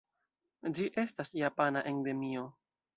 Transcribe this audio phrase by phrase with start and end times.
[0.79, 2.51] Ĝi estas japana endemio.